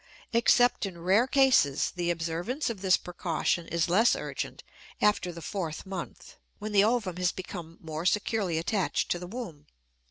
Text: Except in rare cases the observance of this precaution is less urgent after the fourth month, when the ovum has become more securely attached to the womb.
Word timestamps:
Except 0.33 0.87
in 0.87 0.97
rare 0.99 1.27
cases 1.27 1.91
the 1.95 2.09
observance 2.09 2.71
of 2.71 2.81
this 2.81 2.97
precaution 2.97 3.67
is 3.67 3.87
less 3.87 4.15
urgent 4.15 4.63
after 4.99 5.31
the 5.31 5.43
fourth 5.43 5.85
month, 5.85 6.37
when 6.57 6.71
the 6.71 6.83
ovum 6.83 7.17
has 7.17 7.31
become 7.31 7.77
more 7.79 8.07
securely 8.07 8.57
attached 8.57 9.11
to 9.11 9.19
the 9.19 9.27
womb. 9.27 9.67